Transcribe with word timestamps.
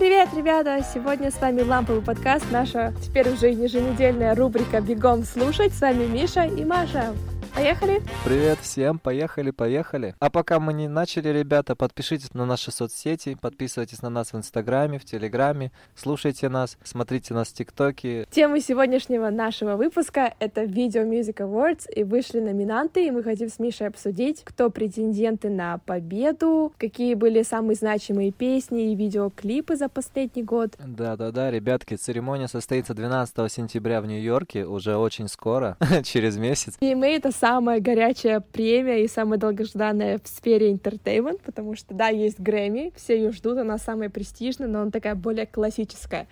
привет, 0.00 0.30
ребята! 0.34 0.80
Сегодня 0.94 1.30
с 1.30 1.38
вами 1.42 1.60
Ламповый 1.60 2.00
подкаст, 2.00 2.46
наша 2.50 2.94
теперь 3.02 3.28
уже 3.28 3.48
еженедельная 3.48 4.34
рубрика 4.34 4.80
«Бегом 4.80 5.24
слушать». 5.24 5.74
С 5.74 5.82
вами 5.82 6.06
Миша 6.06 6.44
и 6.44 6.64
Маша. 6.64 7.14
Поехали? 7.54 8.00
Привет 8.24 8.58
всем, 8.60 8.98
поехали, 8.98 9.50
поехали. 9.50 10.14
А 10.18 10.30
пока 10.30 10.60
мы 10.60 10.72
не 10.72 10.88
начали, 10.88 11.28
ребята, 11.28 11.74
подпишитесь 11.74 12.32
на 12.34 12.46
наши 12.46 12.70
соцсети, 12.70 13.36
подписывайтесь 13.40 14.02
на 14.02 14.10
нас 14.10 14.32
в 14.32 14.36
Инстаграме, 14.36 14.98
в 14.98 15.04
Телеграме, 15.04 15.72
слушайте 15.94 16.48
нас, 16.48 16.78
смотрите 16.84 17.34
нас 17.34 17.48
в 17.48 17.54
ТикТоке. 17.54 18.26
Тема 18.30 18.60
сегодняшнего 18.60 19.30
нашего 19.30 19.76
выпуска— 19.76 20.34
это 20.38 20.62
Video 20.62 21.08
Music 21.08 21.36
Awards, 21.36 21.90
и 21.90 22.04
вышли 22.04 22.40
номинанты, 22.40 23.06
и 23.06 23.10
мы 23.10 23.22
хотим 23.22 23.48
с 23.48 23.58
Мишей 23.58 23.88
обсудить, 23.88 24.42
кто 24.44 24.70
претенденты 24.70 25.48
на 25.48 25.78
победу, 25.78 26.72
какие 26.78 27.14
были 27.14 27.42
самые 27.42 27.74
значимые 27.74 28.32
песни 28.32 28.92
и 28.92 28.94
видеоклипы 28.94 29.76
за 29.76 29.88
последний 29.88 30.42
год. 30.42 30.74
Да-да-да, 30.78 31.50
ребятки, 31.50 31.94
церемония 31.94 32.48
состоится 32.48 32.94
12 32.94 33.52
сентября 33.52 34.00
в 34.00 34.06
Нью-Йорке, 34.06 34.66
уже 34.66 34.96
очень 34.96 35.28
скоро, 35.28 35.76
через 36.04 36.36
месяц. 36.36 36.76
И 36.80 36.94
мы 36.94 37.08
это 37.08 37.32
самая 37.40 37.80
горячая 37.80 38.40
премия 38.40 39.02
и 39.02 39.08
самая 39.08 39.38
долгожданная 39.38 40.20
в 40.22 40.28
сфере 40.28 40.72
entertainment, 40.72 41.40
потому 41.44 41.74
что, 41.74 41.94
да, 41.94 42.08
есть 42.08 42.38
Грэмми, 42.38 42.92
все 42.94 43.16
ее 43.16 43.32
ждут, 43.32 43.58
она 43.58 43.78
самая 43.78 44.10
престижная, 44.10 44.68
но 44.68 44.82
она 44.82 44.90
такая 44.90 45.14
более 45.14 45.46
классическая 45.46 46.26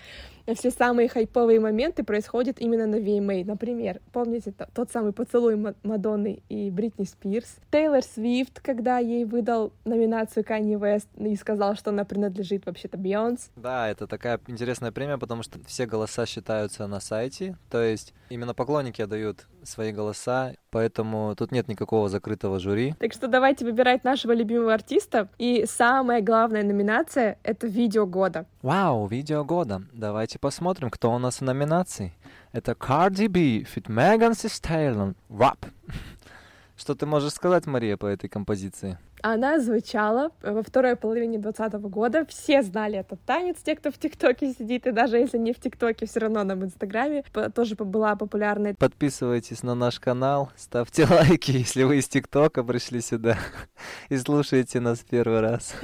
все 0.55 0.70
самые 0.70 1.09
хайповые 1.09 1.61
моменты 1.61 2.05
происходят 2.05 2.61
именно 2.61 2.87
на 2.87 2.97
VMA. 2.97 3.45
Например, 3.45 4.01
помните 4.12 4.55
тот 4.75 4.91
самый 4.91 5.12
поцелуй 5.12 5.56
Мадонны 5.83 6.43
и 6.48 6.70
Бритни 6.70 7.05
Спирс? 7.05 7.56
Тейлор 7.70 8.02
Свифт, 8.02 8.61
когда 8.61 8.98
ей 8.98 9.25
выдал 9.25 9.73
номинацию 9.84 10.45
Канни 10.45 10.77
Вест 10.77 11.09
и 11.16 11.37
сказал, 11.37 11.75
что 11.75 11.91
она 11.91 12.05
принадлежит 12.05 12.66
вообще-то 12.66 12.97
Бейонс. 12.97 13.51
Да, 13.56 13.89
это 13.89 14.06
такая 14.06 14.41
интересная 14.47 14.92
премия, 14.92 15.19
потому 15.19 15.42
что 15.42 15.59
все 15.66 15.87
голоса 15.87 16.27
считаются 16.27 16.87
на 16.87 17.01
сайте, 17.01 17.56
то 17.70 17.83
есть 17.83 18.15
именно 18.31 18.55
поклонники 18.55 19.03
отдают 19.03 19.47
свои 19.65 19.92
голоса, 19.92 20.55
поэтому 20.70 21.34
тут 21.37 21.53
нет 21.53 21.69
никакого 21.69 22.09
закрытого 22.09 22.59
жюри. 22.59 22.94
Так 22.98 23.12
что 23.12 23.28
давайте 23.28 23.65
выбирать 23.65 24.05
нашего 24.05 24.33
любимого 24.33 24.72
артиста. 24.72 25.28
И 25.37 25.67
самая 25.69 26.22
главная 26.22 26.62
номинация— 26.62 27.39
это 27.42 27.67
видео 27.67 28.06
года. 28.06 28.47
Вау, 28.62 29.06
видео 29.06 29.44
года. 29.44 29.83
Давайте 29.92 30.38
посмотрим, 30.39 30.91
кто 30.91 31.12
у 31.12 31.19
нас 31.19 31.41
в 31.41 31.44
номинации. 31.44 32.12
Это 32.53 32.72
Cardi 32.72 33.28
B, 33.28 33.41
Fit 33.62 33.86
Megan 33.86 34.33
Thee 34.33 34.48
Stallion, 34.48 35.14
Rap. 35.28 35.58
Что 36.77 36.94
ты 36.94 37.06
можешь 37.06 37.33
сказать, 37.33 37.67
Мария, 37.67 37.97
по 37.97 38.06
этой 38.06 38.28
композиции? 38.28 38.98
Она 39.22 39.59
звучала 39.59 40.31
во 40.42 40.62
второй 40.62 40.94
половине 40.94 41.39
двадцатого 41.39 41.89
года. 41.89 42.25
Все 42.27 42.62
знали 42.62 42.98
этот 42.98 43.20
танец, 43.22 43.56
те, 43.64 43.75
кто 43.75 43.91
в 43.91 43.98
ТикТоке 43.98 44.53
сидит, 44.53 44.86
и 44.86 44.92
даже 44.92 45.16
если 45.19 45.39
не 45.39 45.53
в 45.53 45.59
ТикТоке, 45.59 46.06
все 46.06 46.20
равно 46.20 46.44
на 46.44 46.53
Инстаграме 46.53 47.25
тоже 47.55 47.75
была 47.75 48.14
популярной. 48.14 48.75
Подписывайтесь 48.75 49.62
на 49.62 49.75
наш 49.75 49.98
канал, 49.98 50.50
ставьте 50.56 51.05
лайки, 51.11 51.50
если 51.50 51.83
вы 51.83 51.98
из 51.98 52.09
ТикТока 52.09 52.62
пришли 52.62 53.00
сюда 53.00 53.39
и 54.09 54.16
слушаете 54.16 54.78
нас 54.81 55.00
первый 55.00 55.41
раз. 55.41 55.75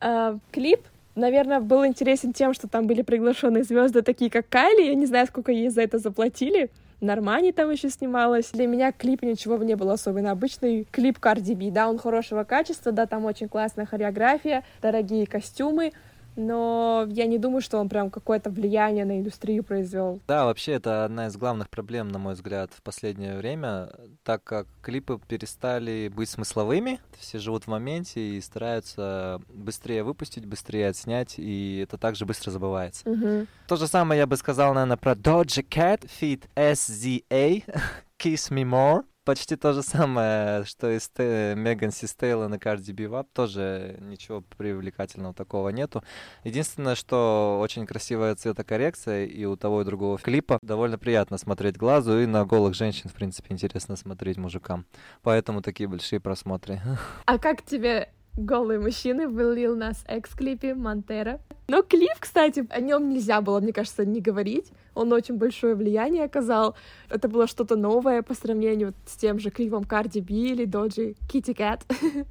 А, 0.00 0.36
клип 0.50 0.80
наверное, 1.14 1.60
был 1.60 1.86
интересен 1.86 2.32
тем, 2.32 2.54
что 2.54 2.68
там 2.68 2.86
были 2.86 3.02
приглашенные 3.02 3.64
звезды, 3.64 4.02
такие 4.02 4.30
как 4.30 4.48
Кайли. 4.48 4.88
Я 4.88 4.94
не 4.94 5.06
знаю, 5.06 5.26
сколько 5.26 5.52
ей 5.52 5.68
за 5.68 5.82
это 5.82 5.98
заплатили. 5.98 6.70
Нормани 7.00 7.50
там 7.50 7.70
еще 7.70 7.90
снималась. 7.90 8.50
Для 8.52 8.66
меня 8.66 8.92
клип 8.92 9.22
ничего 9.22 9.56
не 9.56 9.74
было 9.74 9.94
особенно. 9.94 10.30
Обычный 10.30 10.86
клип 10.90 11.18
Cardi 11.18 11.56
B, 11.56 11.72
да, 11.72 11.88
он 11.88 11.98
хорошего 11.98 12.44
качества, 12.44 12.92
да, 12.92 13.06
там 13.06 13.24
очень 13.24 13.48
классная 13.48 13.86
хореография, 13.86 14.62
дорогие 14.80 15.26
костюмы, 15.26 15.92
но 16.36 17.06
я 17.10 17.26
не 17.26 17.38
думаю, 17.38 17.60
что 17.60 17.78
он 17.78 17.88
прям 17.88 18.10
какое-то 18.10 18.50
влияние 18.50 19.04
на 19.04 19.18
индустрию 19.18 19.64
произвел. 19.64 20.20
Да, 20.26 20.44
вообще 20.44 20.72
это 20.72 21.04
одна 21.04 21.26
из 21.26 21.36
главных 21.36 21.68
проблем, 21.70 22.08
на 22.08 22.18
мой 22.18 22.34
взгляд, 22.34 22.70
в 22.74 22.82
последнее 22.82 23.36
время, 23.36 23.90
так 24.24 24.42
как 24.44 24.66
клипы 24.82 25.20
перестали 25.26 26.10
быть 26.14 26.28
смысловыми, 26.28 27.00
все 27.18 27.38
живут 27.38 27.64
в 27.64 27.68
моменте 27.68 28.20
и 28.20 28.40
стараются 28.40 29.40
быстрее 29.48 30.02
выпустить, 30.04 30.46
быстрее 30.46 30.88
отснять, 30.88 31.34
и 31.38 31.80
это 31.82 31.98
также 31.98 32.26
быстро 32.26 32.50
забывается. 32.50 33.08
Угу. 33.08 33.46
То 33.68 33.76
же 33.76 33.86
самое 33.86 34.20
я 34.20 34.26
бы 34.26 34.36
сказал, 34.36 34.74
наверное, 34.74 34.96
про 34.96 35.12
Doja 35.12 35.66
Cat 35.66 36.08
feat. 36.20 36.42
SZA 36.56 37.64
Kiss 38.18 38.50
Me 38.50 38.64
More 38.64 39.04
почти 39.24 39.56
то 39.56 39.72
же 39.72 39.82
самое, 39.82 40.64
что 40.64 40.90
и 40.90 40.98
Сте... 40.98 41.54
Меган 41.56 41.90
Систейла 41.90 42.48
на 42.48 42.58
B 42.58 43.04
Wap. 43.04 43.26
Тоже 43.32 43.96
ничего 44.00 44.40
привлекательного 44.40 45.34
такого 45.34 45.70
нету. 45.70 46.02
Единственное, 46.44 46.94
что 46.94 47.58
очень 47.60 47.86
красивая 47.86 48.34
цветокоррекция 48.34 49.26
и 49.26 49.44
у 49.44 49.56
того 49.56 49.82
и 49.82 49.84
другого 49.84 50.18
клипа. 50.18 50.58
Довольно 50.62 50.98
приятно 50.98 51.38
смотреть 51.38 51.76
глазу, 51.76 52.18
и 52.20 52.26
на 52.26 52.44
голых 52.44 52.74
женщин, 52.74 53.08
в 53.08 53.14
принципе, 53.14 53.52
интересно 53.52 53.96
смотреть 53.96 54.38
мужикам. 54.38 54.86
Поэтому 55.22 55.62
такие 55.62 55.88
большие 55.88 56.20
просмотры. 56.20 56.80
А 57.26 57.38
как 57.38 57.62
тебе 57.62 58.12
голые 58.36 58.78
мужчины 58.78 59.28
в 59.28 59.38
Lil 59.38 59.76
Nas 59.78 59.98
X 60.18 60.30
клипе 60.34 60.74
Монтера? 60.74 61.40
Но 61.68 61.82
клип, 61.82 62.12
кстати, 62.18 62.66
о 62.70 62.80
нем 62.80 63.08
нельзя 63.10 63.40
было, 63.40 63.60
мне 63.60 63.72
кажется, 63.72 64.04
не 64.04 64.20
говорить 64.20 64.72
он 64.94 65.12
очень 65.12 65.36
большое 65.36 65.74
влияние 65.74 66.24
оказал. 66.24 66.74
Это 67.08 67.28
было 67.28 67.46
что-то 67.46 67.76
новое 67.76 68.22
по 68.22 68.34
сравнению 68.34 68.94
с 69.06 69.16
тем 69.16 69.38
же 69.38 69.50
клипом 69.50 69.82
Cardi 69.82 70.20
B 70.20 70.34
или 70.52 70.64
Доджи 70.64 71.14
Kitty 71.32 71.54
Cat. 71.56 71.82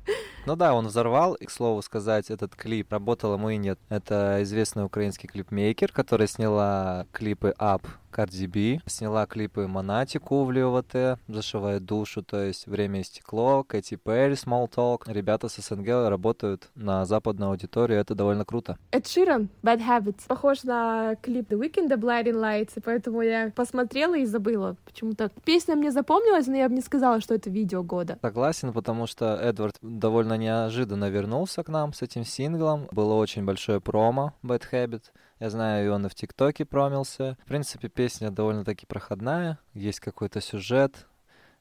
Ну 0.47 0.55
да, 0.55 0.73
он 0.73 0.87
взорвал, 0.87 1.35
и, 1.35 1.45
к 1.45 1.51
слову 1.51 1.83
сказать, 1.83 2.31
этот 2.31 2.55
клип 2.55 2.91
работал 2.91 3.35
ему 3.35 3.51
и 3.51 3.57
нет. 3.57 3.77
Это 3.89 4.39
известный 4.41 4.83
украинский 4.83 5.29
клипмейкер, 5.29 5.91
который 5.91 6.27
сняла 6.27 7.05
клипы 7.11 7.53
Up 7.59 7.83
Cardi 8.11 8.47
B, 8.47 8.81
сняла 8.85 9.25
клипы 9.25 9.67
Монатику 9.67 10.43
в 10.43 10.49
ЛВТ, 10.49 11.19
Зашивает 11.27 11.85
душу, 11.85 12.23
то 12.23 12.43
есть 12.43 12.67
Время 12.67 13.01
и 13.01 13.03
стекло, 13.03 13.63
Кэти 13.63 13.95
Перри, 13.95 14.33
Small 14.33 14.69
Talk. 14.69 15.03
Ребята 15.11 15.49
с 15.49 15.55
СНГ 15.55 16.09
работают 16.09 16.69
на 16.75 17.05
западную 17.05 17.51
аудиторию, 17.51 17.99
это 17.99 18.15
довольно 18.15 18.45
круто. 18.45 18.77
Эд 18.91 19.07
Ширан, 19.07 19.49
Bad 19.63 19.79
Habits, 19.85 20.27
похож 20.27 20.63
на 20.63 21.15
клип 21.21 21.51
The 21.51 21.59
Weeknd, 21.59 21.89
Blinding 21.97 22.33
Lights, 22.33 22.71
и 22.75 22.79
поэтому 22.81 23.21
я 23.21 23.51
посмотрела 23.55 24.17
и 24.17 24.25
забыла. 24.25 24.75
Почему-то 24.85 25.31
песня 25.45 25.75
мне 25.75 25.91
запомнилась, 25.91 26.47
но 26.47 26.55
я 26.55 26.69
бы 26.69 26.75
не 26.75 26.81
сказала, 26.81 27.21
что 27.21 27.33
это 27.33 27.49
видео 27.49 27.83
года. 27.83 28.17
Согласен, 28.21 28.73
потому 28.73 29.07
что 29.07 29.35
Эдвард 29.35 29.75
довольно 29.81 30.37
неожиданно 30.37 31.09
вернулся 31.09 31.63
к 31.63 31.69
нам 31.69 31.93
с 31.93 32.01
этим 32.01 32.25
синглом. 32.25 32.87
Было 32.91 33.13
очень 33.13 33.45
большое 33.45 33.79
промо 33.79 34.33
Bad 34.43 34.63
Habit. 34.71 35.03
Я 35.41 35.49
знаю, 35.49 35.87
и 35.87 35.89
он 35.89 36.05
и 36.05 36.09
в 36.09 36.13
ТикТоке 36.13 36.65
промился. 36.65 37.35
В 37.41 37.47
принципе, 37.47 37.89
песня 37.89 38.29
довольно-таки 38.29 38.85
проходная. 38.85 39.57
Есть 39.73 39.99
какой-то 39.99 40.39
сюжет. 40.39 41.07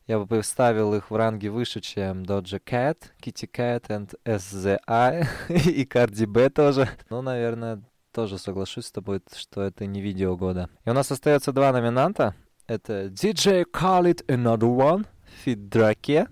Я 0.07 0.19
бы 0.19 0.43
вставил 0.43 0.93
их 0.93 1.11
в 1.11 1.17
ранге 1.17 1.49
выше, 1.49 1.81
чем 1.81 2.23
Doja 2.23 2.63
Cat, 2.63 2.99
Kitty 3.23 3.51
Cat 3.51 3.87
and 3.87 4.15
SZI 4.27 5.27
и 5.49 5.85
Cardi 5.87 6.27
B 6.27 6.51
тоже. 6.51 6.91
Ну, 7.09 7.23
наверное, 7.23 7.83
тоже 8.13 8.37
соглашусь 8.37 8.85
с 8.85 8.93
тобой, 8.93 9.23
что 9.35 9.63
это 9.63 9.87
не 9.87 10.03
видео 10.03 10.37
года. 10.37 10.69
И 10.85 10.91
у 10.91 10.93
нас 10.93 11.11
остается 11.11 11.51
два 11.51 11.73
номинанта. 11.73 12.35
Это 12.67 13.07
DJ 13.07 13.65
Khaled 13.65 14.27
Another 14.27 14.77
One, 14.77 15.07
feat 15.47 15.71
Drake, 15.71 16.29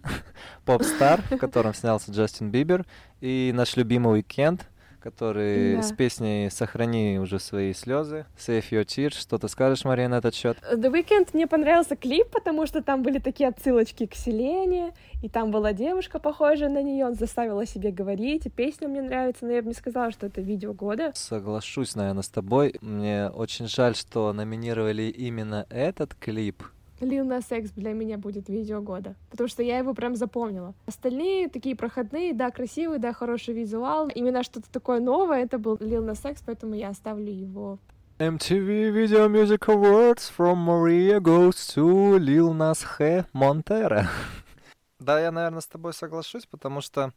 Popstar, 0.66 1.22
в 1.30 1.38
котором 1.38 1.72
снялся 1.72 2.12
Джастин 2.12 2.50
Бибер, 2.50 2.84
и 3.22 3.52
наш 3.54 3.74
любимый 3.78 4.16
Weeknd— 4.16 4.68
который 5.00 5.76
да. 5.76 5.82
с 5.82 5.92
песней 5.92 6.50
«Сохрани 6.50 7.18
уже 7.18 7.38
свои 7.38 7.72
слезы», 7.72 8.26
«Save 8.36 8.64
your 8.70 8.84
tears». 8.84 9.18
Что 9.18 9.38
ты 9.38 9.48
скажешь, 9.48 9.84
Мария, 9.84 10.08
на 10.08 10.18
этот 10.18 10.34
счет? 10.34 10.58
The 10.72 10.92
Weeknd 10.92 11.30
мне 11.32 11.46
понравился 11.46 11.96
клип, 11.96 12.28
потому 12.30 12.66
что 12.66 12.82
там 12.82 13.02
были 13.02 13.18
такие 13.18 13.48
отсылочки 13.48 14.06
к 14.06 14.14
Селене, 14.14 14.92
и 15.22 15.28
там 15.28 15.50
была 15.50 15.72
девушка, 15.72 16.18
похожая 16.18 16.68
на 16.68 16.82
нее, 16.82 17.06
он 17.06 17.14
заставила 17.14 17.66
себе 17.66 17.90
говорить, 17.90 18.46
и 18.46 18.50
песня 18.50 18.88
мне 18.88 19.02
нравится, 19.02 19.44
но 19.46 19.52
я 19.52 19.62
бы 19.62 19.68
не 19.68 19.74
сказала, 19.74 20.10
что 20.12 20.26
это 20.26 20.40
видео 20.40 20.72
года. 20.72 21.12
Соглашусь, 21.14 21.94
наверное, 21.94 22.22
с 22.22 22.28
тобой. 22.28 22.74
Мне 22.80 23.28
очень 23.28 23.68
жаль, 23.68 23.96
что 23.96 24.32
номинировали 24.32 25.02
именно 25.02 25.66
этот 25.70 26.14
клип, 26.14 26.62
Lil 27.00 27.26
Nas 27.26 27.56
X 27.56 27.70
для 27.72 27.92
меня 27.92 28.18
будет 28.18 28.48
видео 28.48 28.80
года, 28.80 29.14
потому 29.30 29.48
что 29.48 29.62
я 29.62 29.78
его 29.78 29.94
прям 29.94 30.14
запомнила. 30.16 30.74
Остальные 30.86 31.48
такие 31.48 31.76
проходные, 31.76 32.34
да, 32.34 32.50
красивые, 32.50 32.98
да, 32.98 33.12
хороший 33.12 33.54
визуал. 33.54 34.08
Именно 34.08 34.42
что-то 34.42 34.70
такое 34.70 35.00
новое, 35.00 35.44
это 35.44 35.58
был 35.58 35.76
Lil 35.76 36.04
Nas 36.04 36.30
X, 36.30 36.42
поэтому 36.44 36.74
я 36.74 36.88
оставлю 36.88 37.32
его. 37.32 37.78
MTV 38.18 38.90
Video 38.90 39.28
Music 39.28 39.60
Awards 39.68 40.32
from 40.36 40.56
Maria 40.56 41.20
goes 41.20 41.72
to 41.74 42.18
Lil 42.18 42.52
Nas 42.52 42.84
X 42.98 43.26
Montero. 43.32 44.04
да, 44.98 45.20
я, 45.20 45.30
наверное, 45.30 45.60
с 45.60 45.68
тобой 45.68 45.92
соглашусь, 45.92 46.46
потому 46.46 46.80
что 46.80 47.12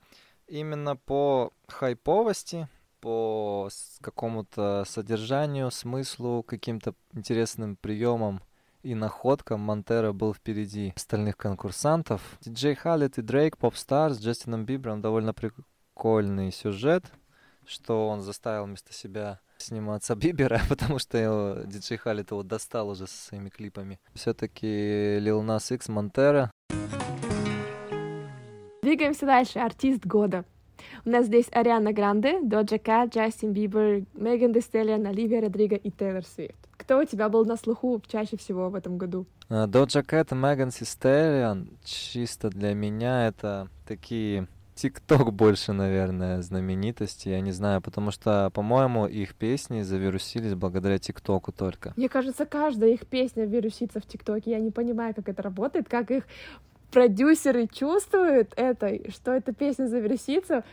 именно 0.48 0.96
по 0.96 1.54
хайповости, 1.68 2.68
по 3.00 3.70
какому-то 4.02 4.84
содержанию, 4.86 5.72
смыслу, 5.72 6.44
каким-то 6.44 6.94
интересным 7.14 7.78
приемам 7.78 8.42
и 8.84 8.96
Lil 8.96 9.22
Nas 9.22 9.49
X 9.49 9.58
Montero 9.58 10.12
был 10.12 10.34
впереди 10.34 10.94
остальных 10.96 11.38
конкурсантов. 11.38 12.22
DJ 12.42 12.76
Khaled 12.76 13.18
и 13.18 13.22
Drake, 13.22 13.58
Popstar 13.58 14.12
с 14.14 14.20
Джастином 14.20 14.66
Бибером, 14.66 15.02
довольно 15.02 15.34
прикольный 15.34 16.52
сюжет. 16.52 17.06
что 17.66 18.08
он 18.10 18.22
заставил 18.22 18.66
вместо 18.66 18.92
себя 18.92 19.40
сниматься 19.58 20.16
Бибера, 20.16 20.60
потому 20.70 21.00
что 21.00 21.18
его 21.18 21.64
диджей 21.66 21.98
Khaled 21.98 22.32
его 22.32 22.44
достал 22.44 22.90
уже 22.90 23.08
со 23.08 23.28
своими 23.28 23.50
клипами. 23.50 24.00
Все-таки 24.14 24.68
Lil 24.68 25.46
Nas 25.46 25.74
X 25.74 25.88
Montero. 25.88 26.52
Двигаемся 28.82 29.28
дальше. 29.28 29.60
Артист 29.60 30.06
года. 30.06 30.44
У 31.06 31.10
нас 31.10 31.28
здесь 31.28 31.46
Ариана 31.52 31.94
Гранде, 31.94 32.42
Doja 32.42 32.80
Cat, 32.80 33.14
Джастин 33.14 33.54
Бибер, 33.54 34.06
Megan 34.16 34.52
Thee 34.52 34.62
Stallion, 34.62 35.06
Оливия 35.06 35.42
Родриго 35.42 35.76
и 35.76 35.92
Тейлор 35.92 36.26
Свифт. 36.26 36.71
Кто 36.92 37.00
у 37.00 37.06
тебя 37.06 37.30
был 37.30 37.46
на 37.46 37.56
слуху 37.56 38.04
чаще 38.06 38.36
всего 38.36 38.70
в 38.70 38.76
этом 38.76 38.98
году? 38.98 39.26
Доджа 39.48 40.04
Кэт 40.04 40.34
и 40.34 40.36
Меган 40.36 40.72
Систеллиан 40.72 41.70
чисто 41.86 42.50
для 42.50 42.74
меня 42.74 43.28
это 43.28 43.70
такие 43.88 44.50
ТикТок 44.76 45.32
больше, 45.32 45.72
наверное, 45.72 46.42
знаменитости, 46.42 47.30
я 47.30 47.40
не 47.40 47.54
знаю, 47.54 47.80
потому 47.80 48.12
что, 48.12 48.50
по-моему, 48.50 49.08
их 49.08 49.36
песни 49.36 49.84
завирусились 49.84 50.54
благодаря 50.54 50.98
ТикТоку 50.98 51.54
только. 51.54 51.94
Мне 51.96 52.10
кажется, 52.10 52.46
каждая 52.46 52.90
их 52.90 53.08
песня 53.08 53.46
вирусится 53.46 54.02
в 54.02 54.06
ТикТоке. 54.06 54.52
Я 54.52 54.60
не 54.60 54.72
понимаю, 54.72 55.16
как 55.16 55.30
это 55.30 55.42
работает, 55.42 55.88
как 55.88 56.12
их 56.12 56.26
продюсеры 56.92 57.68
чувствуют 57.68 58.52
это, 58.58 59.10
что 59.14 59.32
эта 59.32 59.54
песня 59.54 59.88
завирусится. 59.88 60.66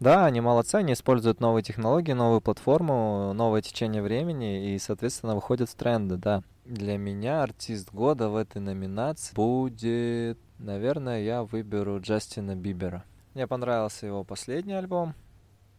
Да, 0.00 0.26
они 0.26 0.40
молодцы, 0.40 0.76
они 0.76 0.92
используют 0.92 1.40
новые 1.40 1.64
технологии, 1.64 2.12
новую 2.12 2.40
платформу, 2.40 3.32
новое 3.32 3.62
течение 3.62 4.00
времени 4.00 4.74
и, 4.74 4.78
соответственно, 4.78 5.34
выходят 5.34 5.68
в 5.68 5.74
тренды, 5.74 6.16
да. 6.16 6.44
Для 6.64 6.96
меня 6.98 7.42
артист 7.42 7.92
года 7.92 8.28
в 8.28 8.36
этой 8.36 8.60
номинации 8.60 9.34
будет, 9.34 10.38
наверное, 10.58 11.22
я 11.22 11.42
выберу 11.42 12.00
Джастина 12.00 12.54
Бибера. 12.54 13.04
Мне 13.34 13.48
понравился 13.48 14.06
его 14.06 14.22
последний 14.22 14.74
альбом, 14.74 15.14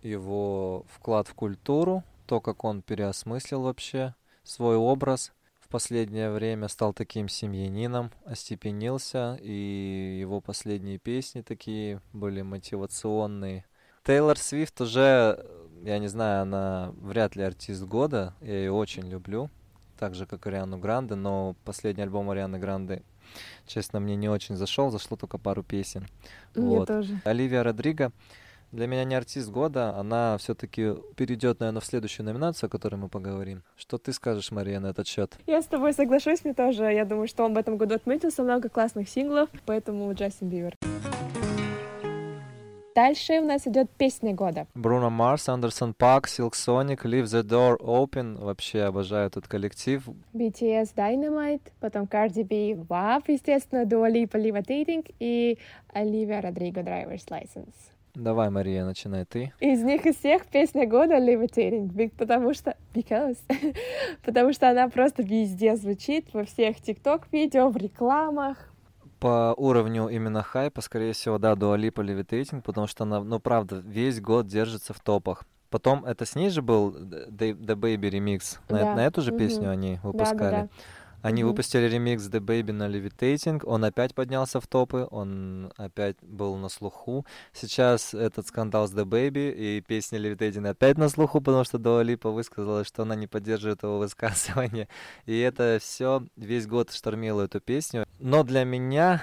его 0.01 0.85
вклад 0.89 1.27
в 1.27 1.33
культуру, 1.33 2.03
то, 2.25 2.41
как 2.41 2.65
он 2.65 2.81
переосмыслил 2.81 3.61
вообще 3.61 4.15
свой 4.43 4.75
образ 4.75 5.31
в 5.59 5.69
последнее 5.69 6.31
время, 6.31 6.67
стал 6.67 6.93
таким 6.93 7.29
семьянином, 7.29 8.11
остепенился, 8.25 9.37
и 9.41 10.17
его 10.19 10.41
последние 10.41 10.97
песни 10.97 11.41
такие 11.41 12.01
были 12.11 12.41
мотивационные. 12.41 13.65
Тейлор 14.03 14.37
Свифт 14.37 14.81
уже, 14.81 15.45
я 15.83 15.99
не 15.99 16.07
знаю, 16.07 16.43
она 16.43 16.93
вряд 17.01 17.35
ли 17.35 17.43
артист 17.43 17.83
года, 17.83 18.33
я 18.41 18.57
ее 18.57 18.71
очень 18.71 19.07
люблю, 19.07 19.49
так 19.97 20.15
же, 20.15 20.25
как 20.25 20.47
Ариану 20.47 20.77
Гранде, 20.77 21.15
но 21.15 21.55
последний 21.65 22.03
альбом 22.03 22.29
Арианы 22.29 22.59
Гранде 22.59 23.03
честно, 23.67 23.99
мне 23.99 24.15
не 24.15 24.29
очень 24.29 24.55
зашел, 24.55 24.89
зашло 24.91 25.17
только 25.17 25.37
пару 25.37 25.63
песен. 25.63 26.07
Мне 26.55 26.79
вот. 26.79 26.87
тоже. 26.87 27.19
Оливия 27.25 27.63
Родриго 27.63 28.11
для 28.71 28.85
меня 28.87 29.03
не 29.03 29.15
артист 29.15 29.49
года, 29.49 29.95
она 29.95 30.37
все-таки 30.37 30.93
перейдет, 31.15 31.59
наверное, 31.59 31.81
в 31.81 31.85
следующую 31.85 32.25
номинацию, 32.25 32.67
о 32.67 32.69
которой 32.69 32.95
мы 32.95 33.09
поговорим. 33.09 33.63
Что 33.75 33.97
ты 33.97 34.13
скажешь, 34.13 34.51
Мария, 34.51 34.79
на 34.79 34.87
этот 34.87 35.07
счет? 35.07 35.37
Я 35.47 35.61
с 35.61 35.65
тобой 35.65 35.93
соглашусь, 35.93 36.43
мне 36.43 36.53
тоже. 36.53 36.83
Я 36.83 37.05
думаю, 37.05 37.27
что 37.27 37.43
он 37.45 37.53
в 37.53 37.57
этом 37.57 37.77
году 37.77 37.95
отметился 37.95 38.43
много 38.43 38.69
классных 38.69 39.09
синглов, 39.09 39.49
поэтому 39.65 40.13
Джастин 40.13 40.49
Бивер. 40.49 40.77
Дальше 42.99 43.39
у 43.39 43.45
нас 43.45 43.65
идет 43.65 43.89
песня 43.91 44.33
года. 44.33 44.67
Бруно 44.75 45.09
Марс, 45.09 45.47
Андерсон 45.47 45.93
Пак, 45.93 46.27
Silk 46.27 46.51
Sonic, 46.51 47.03
Leave 47.05 47.23
the 47.23 47.43
Door 47.43 47.77
Open. 47.79 48.37
Вообще 48.37 48.81
обожаю 48.81 49.27
этот 49.27 49.47
коллектив. 49.47 50.05
BTS 50.33 50.93
Dynamite, 50.97 51.61
потом 51.79 52.07
Cardi 52.07 52.43
B, 52.43 52.73
WAP, 52.73 53.23
естественно, 53.29 53.85
Dua 53.85 54.11
Lipa, 54.11 54.33
Levitating 54.33 55.15
и 55.17 55.57
Оливия 55.93 56.41
Родриго 56.41 56.81
Driver's 56.81 57.25
License. 57.29 57.73
Давай, 58.15 58.49
Мария, 58.49 58.83
начинай 58.83 59.23
ты. 59.23 59.53
Из 59.61 59.81
них 59.81 60.05
из 60.05 60.17
всех 60.17 60.45
песня 60.47 60.85
года 60.85 61.19
Levitating, 61.19 62.11
потому 62.17 62.53
что... 62.53 62.75
Because. 62.93 63.37
потому 64.25 64.51
что 64.51 64.69
она 64.69 64.89
просто 64.89 65.23
везде 65.23 65.77
звучит, 65.77 66.25
во 66.33 66.43
всех 66.43 66.81
ТикТок-видео, 66.81 67.69
в 67.69 67.77
рекламах, 67.77 68.73
по 69.19 69.53
уровню 69.57 70.07
именно 70.07 70.43
хайпа, 70.43 70.81
скорее 70.81 71.13
всего, 71.13 71.37
да, 71.37 71.55
Дуалипа 71.55 72.01
Levitating, 72.01 72.61
потому 72.61 72.87
что 72.87 73.03
она, 73.03 73.21
ну, 73.23 73.39
правда, 73.39 73.77
весь 73.85 74.21
год 74.21 74.47
держится 74.47 74.93
в 74.93 74.99
топах. 74.99 75.43
Потом, 75.69 76.03
это 76.05 76.25
с 76.25 76.35
ней 76.35 76.49
же 76.49 76.61
был 76.61 76.91
The, 76.95 77.53
The 77.53 77.75
Baby 77.75 78.09
Remix, 78.09 78.57
на, 78.69 78.79
да. 78.79 78.95
на 78.95 79.05
эту 79.05 79.21
же 79.21 79.31
mm-hmm. 79.31 79.37
песню 79.37 79.69
они 79.69 79.99
выпускали. 80.01 80.37
Да, 80.37 80.51
да, 80.51 80.61
да. 80.63 80.69
Они 81.21 81.41
mm-hmm. 81.41 81.45
выпустили 81.45 81.89
ремикс 81.89 82.29
The 82.29 82.39
Baby 82.39 82.71
на 82.71 82.87
Levitating, 82.87 83.61
он 83.65 83.83
опять 83.83 84.15
поднялся 84.15 84.61
в 84.61 84.67
топы, 84.67 85.07
он 85.11 85.73
опять 85.75 86.15
был 86.21 86.55
на 86.55 86.69
слуху. 86.69 87.25
Сейчас 87.51 88.13
этот 88.13 88.47
скандал 88.47 88.87
с 88.87 88.93
The 88.93 89.03
Baby 89.03 89.51
и 89.51 89.81
песня 89.81 90.19
Levitating 90.19 90.67
опять 90.67 90.97
на 90.97 91.09
слуху, 91.09 91.41
потому 91.41 91.63
что 91.65 91.77
Дуа 91.77 92.03
Липа 92.03 92.29
высказала, 92.29 92.85
что 92.85 93.03
она 93.03 93.15
не 93.15 93.27
поддерживает 93.27 93.83
его 93.83 93.97
высказывания. 93.99 94.87
И 95.25 95.37
это 95.39 95.79
все 95.81 96.23
весь 96.37 96.67
год 96.67 96.91
штормило 96.91 97.41
эту 97.41 97.59
песню. 97.59 98.05
Но 98.19 98.43
для 98.43 98.63
меня 98.63 99.21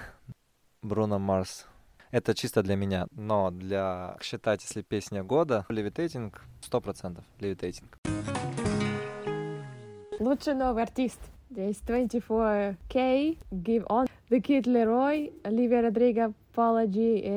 Бруно 0.82 1.19
Марс 1.19 1.66
это 2.10 2.34
чисто 2.34 2.62
для 2.62 2.76
меня, 2.76 3.06
но 3.10 3.50
для 3.50 4.16
считать, 4.22 4.62
если 4.62 4.82
песня 4.82 5.25
года, 5.25 5.66
Levitating 5.69 6.32
100% 6.62 7.22
Levitating. 7.40 7.84
Лучший 10.19 10.54
новый 10.54 10.82
артист— 10.82 11.20
Здесь 11.48 11.81
24K, 11.87 13.38
Give 13.52 13.87
On, 13.87 14.08
The 14.31 14.40
Kid 14.40 14.64
Leroy, 14.64 15.32
Оливия 15.44 15.81
Родриго, 15.81 16.32
Paula 16.54 16.87
G 16.87 17.19
и 17.19 17.28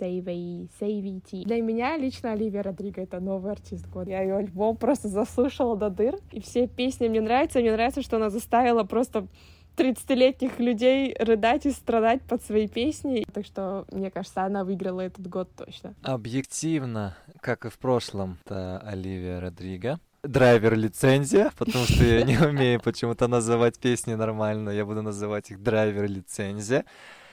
Savey, 0.00 0.68
Savey 0.80 1.20
T. 1.20 1.44
Для 1.44 1.62
меня 1.62 1.96
лично 1.96 2.32
Оливия 2.32 2.62
Родриго— 2.62 3.00
это 3.02 3.20
новый 3.20 3.52
артист 3.52 3.86
года. 3.86 4.10
Я 4.10 4.22
ее 4.22 4.36
альбом 4.36 4.76
просто 4.76 5.08
заслушала 5.08 5.76
до 5.76 5.90
дыр, 5.90 6.16
и 6.32 6.40
все 6.40 6.66
песни 6.66 7.08
мне 7.08 7.20
нравятся. 7.20 7.60
Мне 7.60 7.72
нравится, 7.72 8.02
что 8.02 8.16
она 8.16 8.30
заставила 8.30 8.82
просто 8.82 9.28
30-летних 9.76 10.58
людей 10.58 11.14
рыдать 11.18 11.66
и 11.66 11.70
страдать 11.70 12.22
под 12.22 12.42
свои 12.42 12.66
песни. 12.66 13.24
Так 13.32 13.46
что, 13.46 13.86
мне 13.92 14.10
кажется, 14.10 14.42
она 14.42 14.64
выиграла 14.64 15.02
этот 15.02 15.28
год 15.28 15.48
точно. 15.56 15.94
Объективно, 16.02 17.16
как 17.40 17.64
и 17.64 17.68
в 17.68 17.78
прошлом, 17.78 18.38
это 18.44 18.78
Оливия 18.80 19.40
Родриго 19.40 20.00
драйвер 20.22 20.76
лицензия, 20.76 21.52
потому 21.56 21.84
что 21.84 22.04
я 22.04 22.22
не 22.22 22.36
умею 22.46 22.80
почему-то 22.80 23.28
называть 23.28 23.78
песни 23.78 24.14
нормально, 24.14 24.70
я 24.70 24.84
буду 24.84 25.02
называть 25.02 25.50
их 25.50 25.62
драйвер 25.62 26.08
лицензия. 26.08 26.84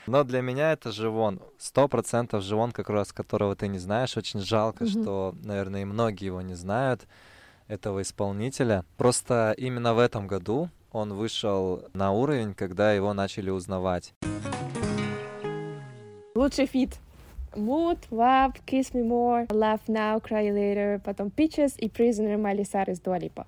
Но 0.07 0.23
для 0.23 0.41
меня 0.41 0.71
это 0.71 0.91
Живон. 0.91 1.41
Сто 1.57 1.89
процентов 1.89 2.41
Живон, 2.41 2.71
как 2.71 2.89
раз 2.89 3.11
которого 3.11 3.57
ты 3.57 3.67
не 3.67 3.77
знаешь. 3.77 4.15
Очень 4.15 4.39
жалко, 4.39 4.85
mm-hmm. 4.85 5.01
что, 5.01 5.35
наверное, 5.43 5.81
и 5.81 5.85
многие 5.85 6.27
его 6.27 6.41
не 6.41 6.55
знают, 6.55 7.05
этого 7.67 8.01
исполнителя. 8.01 8.85
Просто 8.95 9.53
именно 9.57 9.93
в 9.93 9.99
этом 9.99 10.27
году 10.27 10.69
он 10.93 11.13
вышел 11.13 11.83
на 11.93 12.11
уровень, 12.11 12.53
когда 12.53 12.93
его 12.93 13.13
начали 13.13 13.49
узнавать. 13.49 14.13
Лучший 16.35 16.67
feat 16.67 16.99
Mood, 17.57 17.97
WAP, 18.11 18.57
Kiss 18.65 18.93
Me 18.93 19.03
More, 19.03 19.47
Laugh 19.47 19.81
Now, 19.87 20.21
Cry 20.21 20.49
Later, 20.51 20.99
потом 21.03 21.31
Peaches 21.35 21.73
и 21.77 21.87
Prisoner 21.87 22.37
Майли 22.37 22.63
Сайрес 22.63 22.99
Дуа 22.99 23.16
Липа. 23.16 23.45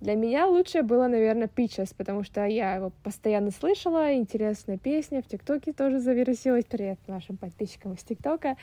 Для 0.00 0.14
меня 0.14 0.46
лучшее 0.46 0.82
было, 0.82 1.08
наверное, 1.08 1.48
Peaches, 1.48 1.92
потому 1.96 2.22
что 2.22 2.46
я 2.46 2.76
его 2.76 2.92
постоянно 3.02 3.50
слышала, 3.50 4.14
интересная 4.14 4.78
песня, 4.78 5.22
в 5.22 5.26
ТикТоке 5.26 5.72
тоже 5.72 5.98
завирусилась. 5.98 6.64
Привет 6.66 7.00
нашим 7.08 7.36
подписчикам 7.36 7.94
из 7.94 8.04
ТикТока. 8.04 8.56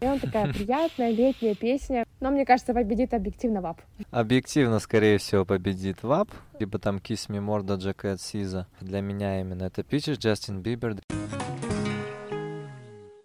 И 0.00 0.06
он 0.06 0.18
такая 0.18 0.52
приятная 0.52 1.10
летняя 1.10 1.54
песня. 1.54 2.04
Но 2.20 2.30
мне 2.30 2.44
кажется, 2.44 2.74
победит 2.74 3.14
объективно 3.14 3.62
ВАП. 3.62 3.80
Объективно, 4.10 4.78
скорее 4.78 5.16
всего, 5.16 5.46
победит 5.46 6.02
ВАП, 6.02 6.28
либо 6.58 6.78
там 6.78 6.96
Kiss 6.98 7.30
Me 7.30 7.38
More, 7.38 7.64
Cat, 7.64 8.18
Сиза. 8.18 8.66
Для 8.82 9.00
меня 9.00 9.40
именно 9.40 9.64
это 9.64 9.80
Peaches, 9.80 10.18
Джастин 10.18 10.60
Бибер. 10.60 10.96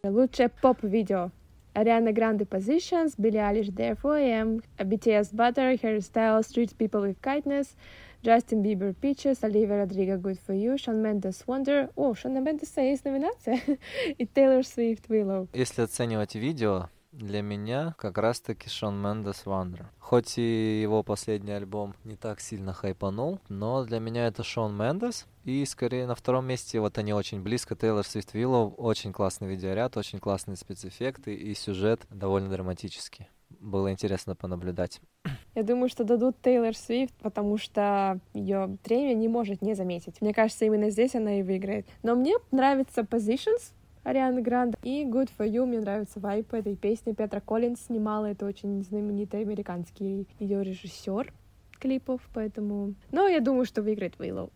Лучшее 0.09 0.49
поп-видео. 0.49 1.31
Ariana 1.75 2.13
Grande 2.13 2.45
Positions, 2.45 3.17
Billie 3.19 3.41
Eilish 3.41 3.71
Therefore 3.75 4.17
I 4.17 4.31
Am, 4.41 4.63
BTS 4.79 5.35
Butter, 5.35 5.77
Harry 5.83 6.01
Styles 6.01 6.53
Treats 6.53 6.73
People 6.73 7.03
With 7.03 7.21
Kindness, 7.21 7.75
Джастин 8.23 8.63
Бибер 8.63 8.95
Peaches, 8.95 9.43
Оливия 9.43 9.85
Родриго 9.85 10.17
Good 10.17 10.39
For 10.47 10.55
You, 10.55 10.79
Шон 10.79 11.03
Мендес 11.03 11.43
Wonder. 11.47 11.91
О, 11.97 12.15
Шона 12.15 12.39
Мендеса 12.39 12.81
есть 12.81 13.05
номинация. 13.05 13.61
и 14.19 14.25
Тейлор 14.25 14.65
Свифт 14.65 15.07
Willow. 15.09 15.49
Если 15.53 15.83
оценивать 15.83 16.37
видео, 16.37 16.89
для 17.12 17.42
меня 17.42 17.96
как 17.98 18.18
раз-таки 18.18 18.70
Шон 18.70 19.02
Мендес 19.02 19.46
Wonder. 19.46 19.90
Хоть 20.00 20.38
и 20.38 20.82
его 20.82 21.04
последний 21.04 21.52
альбом 21.52 21.96
не 22.04 22.16
так 22.16 22.40
сильно 22.40 22.74
хайпанул, 22.74 23.40
но 23.50 23.84
для 23.84 24.00
меня 24.00 24.28
это 24.28 24.44
Шон 24.44 24.76
Мендес. 24.76 25.26
И 25.44 25.66
скорее 25.66 26.06
на 26.06 26.16
втором 26.16 26.46
месте 26.46 26.80
вот 26.80 26.98
они 26.98 27.14
очень 27.14 27.42
близко. 27.42 27.76
Тейлор 27.76 28.06
Свифт 28.06 28.34
Willow. 28.34 28.72
Очень 28.72 29.14
классный 29.14 29.48
видеоряд, 29.48 29.98
очень 29.98 30.20
классные 30.20 30.56
спецэффекты 30.56 31.34
и 31.34 31.54
сюжет 31.56 32.02
довольно 32.10 32.50
драматический. 32.50 33.28
Было 33.50 33.92
интересно 33.92 34.36
понаблюдать. 34.36 35.02
Я 35.56 35.64
думаю, 35.64 35.90
что 35.90 36.04
дадут 36.04 36.40
Тейлор 36.42 36.76
Свифт, 36.76 37.16
потому 37.16 37.58
что 37.58 38.20
ее 38.34 38.78
тренер 38.84 39.16
не 39.16 39.28
может 39.28 39.62
не 39.62 39.74
заметить. 39.74 40.22
Мне 40.22 40.34
кажется, 40.34 40.66
именно 40.66 40.92
здесь 40.92 41.16
она 41.16 41.40
и 41.40 41.44
выиграет. 41.44 41.88
Но 42.04 42.16
мне 42.16 42.36
нравится 42.52 43.02
Positions, 43.02 43.74
Арианы 44.10 44.42
Гранде. 44.42 44.76
И 44.82 45.06
Good 45.06 45.30
For 45.38 45.48
You, 45.48 45.68
мне 45.68 45.80
нравится 45.80 46.20
вайп 46.20 46.56
этой 46.56 46.76
песни. 46.76 47.14
Петра 47.14 47.40
Коллинз 47.40 47.82
снимала, 47.82 48.26
это 48.26 48.48
очень 48.48 48.84
знаменитый 48.84 49.42
американский 49.42 50.26
видеорежиссер 50.40 51.32
клипов, 51.80 52.20
поэтому... 52.34 52.96
Но 53.12 53.28
я 53.28 53.40
думаю, 53.40 53.66
что 53.66 53.84
выиграет 53.84 54.16
Willow. 54.18 54.50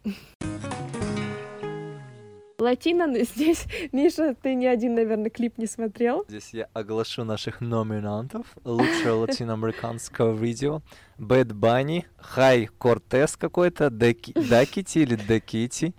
Латино 2.57 3.13
здесь, 3.23 3.65
Миша, 3.91 4.35
ты 4.41 4.55
ни 4.55 4.65
один, 4.65 4.95
наверное, 4.95 5.29
клип 5.29 5.59
не 5.59 5.67
смотрел. 5.67 6.25
Здесь 6.27 6.51
я 6.53 6.67
оглашу 6.73 7.23
наших 7.23 7.61
номинантов. 7.61 8.47
Лучшее 8.63 9.11
латиноамериканское 9.11 10.31
видео. 10.31 10.81
Bad 11.19 11.49
Bunny, 11.49 12.05
Хай 12.17 12.65
Кортес 12.65 13.37
какой-то, 13.37 13.91
Дакити 13.91 14.97
или 14.97 15.15
Дакити. 15.15 15.93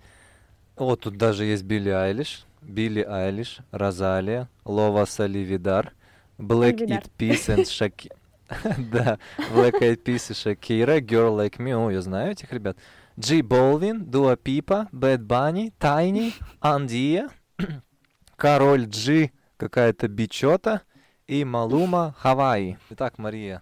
О, 0.75 0.97
тут 0.97 1.15
даже 1.17 1.45
есть 1.45 1.63
Билли 1.63 1.89
Айлиш, 1.89 2.45
Билли 2.67 3.05
Айлиш, 3.07 3.59
Розалия, 3.71 4.49
Лова 4.65 5.05
Саливидар, 5.05 5.93
Black 6.39 6.77
Eyed 6.79 7.09
Peas 7.17 7.55
and 7.55 7.69
Шаки... 7.69 8.09
да, 8.91 9.17
Black 9.53 9.79
Eyed 9.81 10.03
Peas 10.03 10.31
и 10.31 10.33
Шакира, 10.33 10.99
Girl 10.99 11.35
Like 11.37 11.57
Me. 11.57 11.73
О, 11.73 11.89
я 11.89 12.01
знаю 12.01 12.31
этих 12.31 12.51
ребят. 12.51 12.77
Джи 13.19 13.41
Болвин, 13.41 14.05
Дуа 14.05 14.35
Пипа, 14.35 14.87
Бэд 14.91 15.21
Банни, 15.21 15.73
Тайни, 15.79 16.33
Андия, 16.59 17.29
Король 18.35 18.85
Джи, 18.85 19.31
какая-то 19.57 20.07
Бичота 20.07 20.81
и 21.27 21.45
Малума 21.45 22.13
Хавайи. 22.17 22.77
Итак, 22.89 23.17
Мария, 23.17 23.61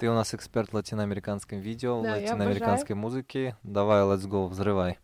ты 0.00 0.08
у 0.08 0.14
нас 0.14 0.32
эксперт 0.32 0.70
в 0.70 0.74
латиноамериканском 0.74 1.58
видео, 1.60 2.00
да, 2.02 2.14
латиноамериканской 2.14 2.96
музыке. 2.96 3.54
Давай, 3.62 4.00
let's 4.00 4.26
go, 4.26 4.48
взрывай. 4.48 4.98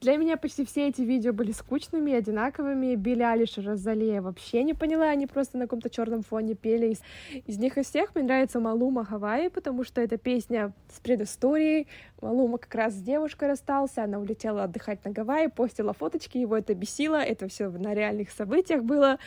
Для 0.00 0.16
меня 0.16 0.36
почти 0.36 0.66
все 0.66 0.88
эти 0.88 1.02
видео 1.02 1.32
были 1.32 1.52
скучными, 1.52 2.12
одинаковыми. 2.12 2.96
Билли 2.96 3.22
Алиш 3.22 3.56
и 3.56 3.60
Розалия 3.62 4.20
вообще 4.20 4.64
не 4.64 4.74
поняла, 4.74 5.06
они 5.08 5.26
просто 5.26 5.56
на 5.56 5.64
каком-то 5.64 5.88
черном 5.88 6.22
фоне 6.22 6.54
пели. 6.54 6.88
Из, 6.88 7.00
из 7.46 7.58
них 7.58 7.78
из 7.78 7.86
всех 7.86 8.14
мне 8.14 8.24
нравится 8.24 8.58
Малума 8.58 9.04
Хавайи, 9.04 9.48
потому 9.48 9.84
что 9.84 10.00
это 10.00 10.18
песня 10.18 10.74
с 10.92 10.98
предысторией. 10.98 11.86
Малума 12.20 12.58
как 12.58 12.74
раз 12.74 12.94
с 12.94 13.00
девушкой 13.00 13.48
расстался, 13.48 14.02
она 14.02 14.18
улетела 14.18 14.64
отдыхать 14.64 15.02
на 15.04 15.12
Гавайи, 15.12 15.46
постила 15.46 15.92
фоточки, 15.92 16.38
его 16.38 16.58
это 16.58 16.74
бесило, 16.74 17.16
это 17.16 17.46
все 17.46 17.70
на 17.70 17.94
реальных 17.94 18.32
событиях 18.32 18.82
было. 18.82 19.18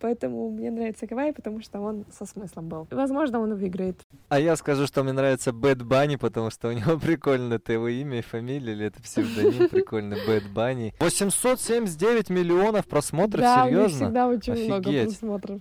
Поэтому 0.00 0.50
мне 0.50 0.70
нравится 0.70 1.06
Гавайи, 1.06 1.32
потому 1.32 1.60
что 1.60 1.80
он 1.80 2.06
со 2.10 2.24
смыслом 2.24 2.68
был. 2.68 2.88
Возможно, 2.90 3.38
он 3.38 3.54
выиграет. 3.54 4.00
А 4.32 4.40
я 4.40 4.56
скажу, 4.56 4.86
что 4.86 5.02
мне 5.02 5.12
нравится 5.12 5.52
Бэд 5.52 5.82
Банни, 5.82 6.16
потому 6.16 6.50
что 6.50 6.68
у 6.68 6.72
него 6.72 6.98
прикольно 7.02 7.52
это 7.52 7.74
его 7.74 7.86
имя 7.88 8.20
и 8.20 8.22
фамилия, 8.22 8.72
или 8.72 8.86
это 8.86 9.02
псевдоним 9.02 9.68
прикольный 9.68 10.16
Бэд 10.26 10.48
Банни. 10.48 10.94
879 11.00 12.30
миллионов 12.30 12.86
просмотров, 12.86 13.42
да, 13.42 13.66
серьезно? 13.66 13.98
Да, 13.98 14.04
всегда 14.06 14.28
очень 14.28 14.52
Офигеть. 14.54 14.68
много 14.68 15.02
просмотров. 15.02 15.60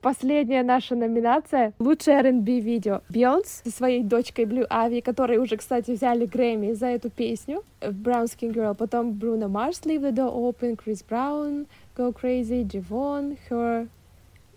Последняя 0.00 0.62
наша 0.62 0.94
номинация— 0.94 1.72
лучшее 1.80 2.18
R&B 2.18 2.60
видео. 2.60 3.00
Бейонс 3.08 3.62
со 3.64 3.70
своей 3.72 4.04
дочкой 4.04 4.44
Blue 4.44 4.68
Ivy, 4.68 5.02
которые 5.02 5.40
уже, 5.40 5.56
кстати, 5.56 5.90
взяли 5.90 6.26
Грэмми 6.26 6.74
за 6.74 6.86
эту 6.86 7.10
песню, 7.10 7.64
Brown 7.80 8.26
Skin 8.26 8.54
Girl. 8.54 8.76
Потом 8.76 9.14
Бруно 9.14 9.48
Марс, 9.48 9.80
Leave 9.80 10.02
the 10.02 10.12
Door 10.12 10.32
Open, 10.32 10.76
Крис 10.76 11.02
Браун, 11.02 11.66
Go 11.96 12.14
Crazy, 12.14 12.62
Дживон, 12.62 13.36
Her, 13.50 13.88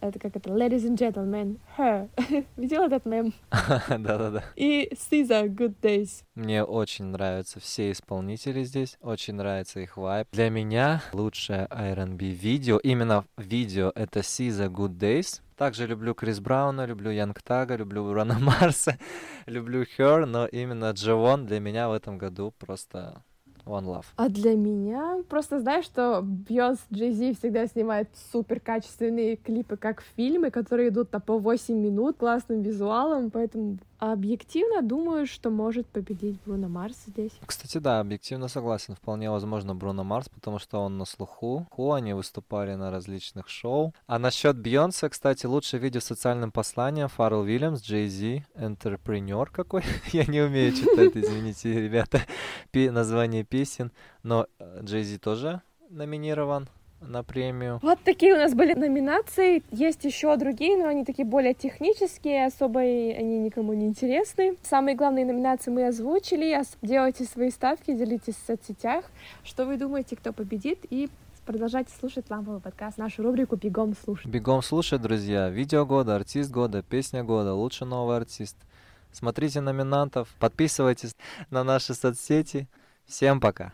это 0.01 0.19
как 0.19 0.35
это, 0.35 0.49
ladies 0.49 0.85
and 0.85 0.97
gentlemen, 0.97 1.59
her. 1.77 2.09
Видел 2.57 2.83
этот 2.83 3.05
мем? 3.05 3.33
Да-да-да. 3.51 4.43
И 4.55 4.89
Caesar, 4.93 5.47
good 5.47 5.75
days. 5.81 6.23
Мне 6.35 6.63
очень 6.63 7.05
нравятся 7.05 7.59
все 7.59 7.91
исполнители 7.91 8.63
здесь, 8.63 8.97
очень 9.01 9.35
нравится 9.35 9.79
их 9.79 9.97
вайб. 9.97 10.27
Для 10.31 10.49
меня 10.49 11.01
лучшее 11.13 11.67
R&B 11.69 12.25
видео, 12.27 12.77
именно 12.77 13.25
видео, 13.37 13.91
это 13.95 14.19
Caesar 14.19 14.69
Good 14.69 14.97
Days. 14.97 15.41
Также 15.59 15.87
люблю 15.87 16.15
Крис 16.15 16.39
Брауна, 16.39 16.85
люблю 16.85 17.11
Янг 17.11 17.41
Тага, 17.41 17.75
люблю 17.75 18.13
Рона 18.13 18.39
Марса, 18.39 18.97
люблю 19.45 19.83
Her, 19.97 20.25
но 20.25 20.47
именно 20.47 20.91
Джавон 20.91 21.45
для 21.45 21.59
меня 21.59 21.89
в 21.89 21.91
этом 21.91 22.17
году 22.17 22.53
просто 22.57 23.23
One 23.69 23.85
Love. 23.85 24.05
А 24.15 24.29
для 24.29 24.55
меня 24.55 25.23
просто 25.29 25.59
знаешь, 25.59 25.85
что 25.85 26.21
Бьонс 26.23 26.79
Джей 26.91 27.35
всегда 27.35 27.67
снимает 27.67 28.09
супер 28.31 28.59
качественные 28.59 29.35
клипы, 29.35 29.77
как 29.77 30.03
фильмы, 30.15 30.51
которые 30.51 30.89
идут 30.89 31.11
на 31.13 31.19
по 31.19 31.38
8 31.38 31.75
минут, 31.75 32.17
классным 32.17 32.61
визуалом, 32.61 33.31
поэтому 33.31 33.77
объективно 33.99 34.81
думаю, 34.81 35.27
что 35.27 35.49
может 35.49 35.87
победить 35.87 36.39
Бруно 36.45 36.69
Марс 36.69 36.95
здесь. 37.07 37.31
Кстати, 37.45 37.77
да, 37.77 37.99
объективно 37.99 38.47
согласен. 38.47 38.95
Вполне 38.95 39.29
возможно 39.29 39.75
Бруно 39.75 40.03
Марс, 40.03 40.29
потому 40.29 40.59
что 40.59 40.79
он 40.79 40.97
на 40.97 41.05
слуху. 41.05 41.67
Ху, 41.71 41.91
они 41.91 42.13
выступали 42.13 42.75
на 42.75 42.91
различных 42.91 43.49
шоу. 43.49 43.93
А 44.07 44.19
насчет 44.19 44.57
Бьонса, 44.57 45.09
кстати, 45.09 45.45
лучшее 45.45 45.79
видео 45.79 45.99
с 46.01 46.05
социальным 46.05 46.51
посланием 46.51 47.09
Фаррелл 47.09 47.41
Уильямс, 47.41 47.81
Джей 47.81 48.07
Зи, 48.07 48.45
Entrepreneur 48.55 49.47
какой. 49.51 49.83
Я 50.13 50.25
не 50.25 50.41
умею 50.41 50.73
читать, 50.73 51.15
извините, 51.15 51.81
ребята, 51.81 52.21
название 52.73 53.43
песен. 53.43 53.91
Но 54.23 54.47
Джей 54.81 55.03
Зи 55.03 55.17
тоже 55.17 55.61
номинирован 55.89 56.69
на 57.01 57.23
премию. 57.23 57.79
Вот 57.81 57.99
такие 58.03 58.33
у 58.33 58.37
нас 58.37 58.53
были 58.53 58.73
номинации. 58.73 59.63
Есть 59.71 60.03
еще 60.05 60.35
другие, 60.37 60.77
но 60.77 60.87
они 60.87 61.05
такие 61.05 61.25
более 61.25 61.53
технические, 61.53 62.45
особо 62.45 62.81
они 62.81 63.39
никому 63.39 63.73
не 63.73 63.87
интересны. 63.87 64.55
Самые 64.63 64.95
главные 64.95 65.25
номинации 65.25 65.71
мы 65.71 65.87
озвучили. 65.87 66.61
Делайте 66.81 67.25
свои 67.25 67.51
ставки, 67.51 67.93
делитесь 67.93 68.35
в 68.35 68.45
соцсетях. 68.45 69.05
Что 69.43 69.65
вы 69.65 69.77
думаете, 69.77 70.15
кто 70.15 70.33
победит? 70.33 70.79
И 70.89 71.09
продолжайте 71.45 71.91
слушать 71.99 72.29
ламповый 72.29 72.61
подкаст, 72.61 72.97
нашу 72.97 73.23
рубрику 73.23 73.55
«Бегом 73.55 73.95
слушать». 73.95 74.27
Бегом 74.27 74.61
слушать, 74.61 75.01
друзья. 75.01 75.49
Видео 75.49 75.85
года, 75.85 76.15
артист 76.15 76.51
года, 76.51 76.83
песня 76.83 77.23
года, 77.23 77.53
лучший 77.53 77.87
новый 77.87 78.17
артист. 78.17 78.55
Смотрите 79.11 79.59
номинантов, 79.59 80.29
подписывайтесь 80.39 81.15
на 81.49 81.63
наши 81.63 81.95
соцсети. 81.95 82.67
Всем 83.07 83.39
пока! 83.41 83.73